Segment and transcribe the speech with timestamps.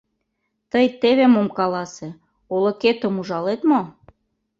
[0.71, 2.09] Тый теве мом каласе:
[2.55, 3.81] олыкетым ужалет мо?